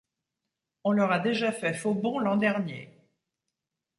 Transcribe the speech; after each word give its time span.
On 0.83 0.93
leur 0.93 1.11
a 1.11 1.19
déjà 1.19 1.51
fait 1.51 1.75
faux 1.75 1.93
bond 1.93 2.17
l'an 2.17 2.35
dernier. 2.35 2.89